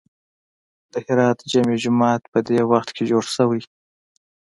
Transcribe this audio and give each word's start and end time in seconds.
د 0.91 0.93
هرات 1.05 1.39
جامع 1.51 1.75
جومات 1.83 2.21
په 2.31 2.39
دې 2.47 2.59
وخت 2.71 2.89
کې 2.95 3.03
جوړ 3.11 3.23
شوی. 3.35 3.61